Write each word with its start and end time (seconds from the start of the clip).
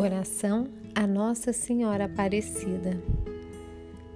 Oração 0.00 0.66
a 0.94 1.06
Nossa 1.06 1.52
Senhora 1.52 2.06
Aparecida. 2.06 2.98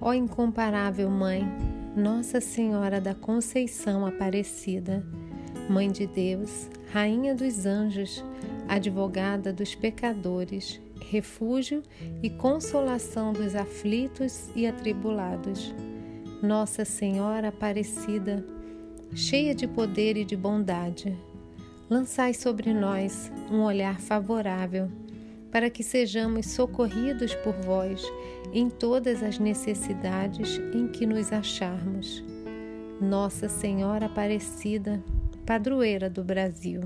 Ó 0.01 0.15
incomparável 0.15 1.07
Mãe, 1.11 1.47
Nossa 1.95 2.41
Senhora 2.41 2.99
da 2.99 3.13
Conceição 3.13 4.03
Aparecida, 4.03 5.05
Mãe 5.69 5.91
de 5.91 6.07
Deus, 6.07 6.71
Rainha 6.91 7.35
dos 7.35 7.67
Anjos, 7.67 8.25
Advogada 8.67 9.53
dos 9.53 9.75
pecadores, 9.75 10.81
refúgio 11.11 11.83
e 12.23 12.31
consolação 12.31 13.31
dos 13.31 13.53
aflitos 13.53 14.49
e 14.55 14.65
atribulados. 14.65 15.71
Nossa 16.41 16.83
Senhora 16.83 17.49
Aparecida, 17.49 18.43
cheia 19.13 19.53
de 19.53 19.67
poder 19.67 20.17
e 20.17 20.25
de 20.25 20.35
bondade, 20.35 21.15
lançai 21.87 22.33
sobre 22.33 22.73
nós 22.73 23.31
um 23.51 23.61
olhar 23.61 24.01
favorável 24.01 24.89
para 25.55 25.69
que 25.69 25.83
sejamos 25.83 26.47
socorridos 26.47 27.33
por 27.35 27.53
vós 27.53 28.03
em 28.51 28.69
todas 28.69 29.23
as 29.23 29.39
necessidades 29.39 30.59
em 30.73 30.85
que 30.85 31.05
nos 31.05 31.31
acharmos. 31.31 32.21
Nossa 32.99 33.47
Senhora 33.47 34.07
Aparecida, 34.07 35.01
padroeira 35.45 36.09
do 36.09 36.25
Brasil, 36.25 36.81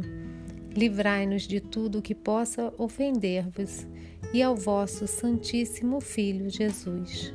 livrai-nos 0.72 1.48
de 1.48 1.60
tudo 1.60 2.00
que 2.00 2.14
possa 2.14 2.72
ofender-vos 2.78 3.88
e 4.32 4.44
ao 4.44 4.56
vosso 4.56 5.08
Santíssimo 5.08 6.00
Filho 6.00 6.48
Jesus. 6.48 7.34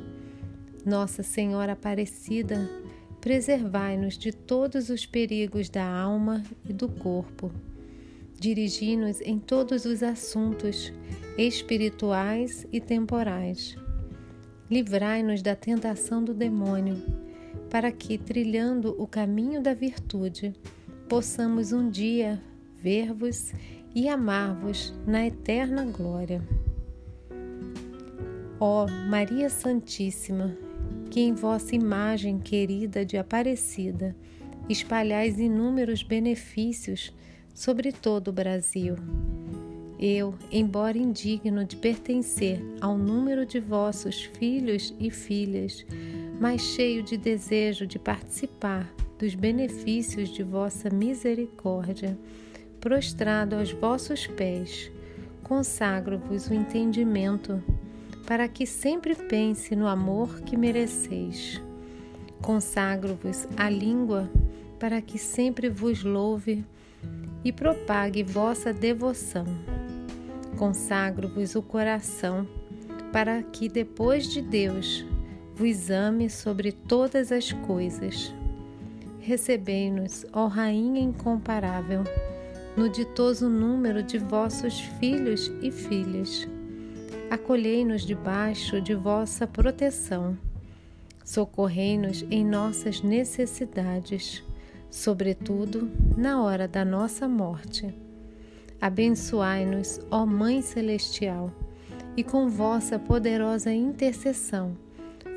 Nossa 0.85 1.21
Senhora 1.21 1.73
Aparecida, 1.73 2.65
preservai-nos 3.19 4.17
de 4.17 4.31
todos 4.31 4.87
os 4.87 5.05
perigos 5.05 5.67
da 5.67 5.85
alma 5.85 6.41
e 6.63 6.71
do 6.71 6.87
corpo. 6.87 7.51
Dirigi-nos 8.45 9.21
em 9.21 9.39
todos 9.39 9.85
os 9.85 10.03
assuntos 10.03 10.93
espirituais 11.35 12.67
e 12.71 12.79
temporais. 12.79 13.75
Livrai-nos 14.69 15.41
da 15.41 15.55
tentação 15.55 16.23
do 16.23 16.31
demônio, 16.31 17.01
para 17.71 17.91
que, 17.91 18.19
trilhando 18.19 18.95
o 19.01 19.07
caminho 19.07 19.63
da 19.63 19.73
virtude, 19.73 20.53
possamos 21.09 21.71
um 21.71 21.89
dia 21.89 22.39
ver-vos 22.75 23.51
e 23.95 24.07
amar-vos 24.07 24.93
na 25.07 25.25
eterna 25.25 25.83
glória. 25.83 26.39
Ó 28.59 28.85
Maria 29.09 29.49
Santíssima, 29.49 30.55
que 31.09 31.19
em 31.19 31.33
vossa 31.33 31.75
imagem 31.75 32.37
querida 32.37 33.03
de 33.03 33.17
Aparecida 33.17 34.15
espalhais 34.69 35.39
inúmeros 35.39 36.03
benefícios 36.03 37.11
sobre 37.55 37.91
todo 37.91 38.27
o 38.27 38.33
Brasil 38.33 38.95
eu, 39.99 40.35
embora 40.51 40.97
indigno 40.97 41.63
de 41.63 41.77
pertencer 41.77 42.61
ao 42.81 42.97
número 42.97 43.45
de 43.45 43.59
vossos 43.59 44.23
filhos 44.23 44.93
e 44.99 45.09
filhas, 45.09 45.85
mas 46.39 46.61
cheio 46.61 47.01
de 47.01 47.17
desejo 47.17 47.87
de 47.87 47.97
participar 47.97 48.93
dos 49.17 49.33
benefícios 49.33 50.29
de 50.29 50.43
vossa 50.43 50.89
misericórdia, 50.89 52.17
prostrado 52.81 53.55
aos 53.55 53.71
vossos 53.71 54.27
pés, 54.27 54.91
consagro-vos 55.41 56.47
o 56.47 56.53
entendimento, 56.53 57.63
para 58.27 58.49
que 58.49 58.65
sempre 58.65 59.15
pense 59.15 59.75
no 59.75 59.87
amor 59.87 60.41
que 60.41 60.57
mereceis. 60.57 61.61
Consagro-vos 62.41 63.47
a 63.55 63.69
língua, 63.69 64.29
para 64.77 65.01
que 65.01 65.17
sempre 65.17 65.69
vos 65.69 66.03
louve 66.03 66.65
e 67.45 67.53
propague 67.53 68.23
vossa 68.23 68.73
devoção 68.73 69.45
Consagro-vos 70.57 71.53
o 71.55 71.61
coração, 71.61 72.47
para 73.11 73.43
que 73.43 73.67
depois 73.67 74.25
de 74.27 74.41
Deus 74.41 75.05
vos 75.53 75.89
ame 75.89 76.29
sobre 76.29 76.71
todas 76.71 77.29
as 77.29 77.51
coisas. 77.51 78.33
Recebei-nos, 79.19 80.25
ó 80.31 80.47
Rainha 80.47 81.01
incomparável, 81.01 82.03
no 82.77 82.87
ditoso 82.87 83.49
número 83.49 84.01
de 84.01 84.17
vossos 84.17 84.79
filhos 84.79 85.51
e 85.61 85.71
filhas. 85.71 86.47
Acolhei-nos 87.29 88.05
debaixo 88.05 88.79
de 88.79 88.95
vossa 88.95 89.45
proteção. 89.45 90.37
Socorrei-nos 91.23 92.23
em 92.31 92.45
nossas 92.45 93.01
necessidades, 93.01 94.41
sobretudo 94.89 95.89
na 96.17 96.41
hora 96.41 96.67
da 96.67 96.85
nossa 96.85 97.27
morte 97.27 98.05
Abençoai-nos, 98.85 99.99
ó 100.11 100.25
Mãe 100.25 100.61
Celestial, 100.61 101.51
e 102.15 102.23
com 102.23 102.49
vossa 102.49 102.99
poderosa 102.99 103.73
intercessão, 103.73 104.77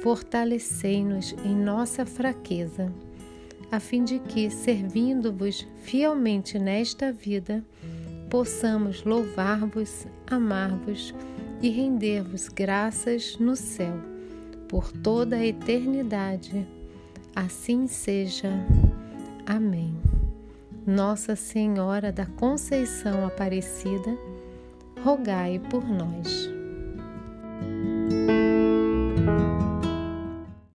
fortalecei-nos 0.02 1.34
em 1.44 1.54
nossa 1.54 2.04
fraqueza, 2.04 2.92
a 3.70 3.80
fim 3.80 4.04
de 4.04 4.18
que, 4.18 4.50
servindo-vos 4.50 5.66
fielmente 5.82 6.58
nesta 6.58 7.12
vida, 7.12 7.64
possamos 8.28 9.04
louvar-vos, 9.04 10.06
amar-vos 10.26 11.14
e 11.62 11.70
render-vos 11.70 12.48
graças 12.48 13.38
no 13.38 13.56
céu, 13.56 13.94
por 14.68 14.92
toda 14.92 15.36
a 15.36 15.46
eternidade. 15.46 16.66
Assim 17.34 17.86
seja. 17.86 18.50
Amém. 19.48 19.96
Nossa 20.86 21.34
Senhora 21.34 22.12
da 22.12 22.26
Conceição 22.26 23.26
Aparecida, 23.26 24.14
rogai 25.02 25.58
por 25.70 25.88
nós. 25.88 26.57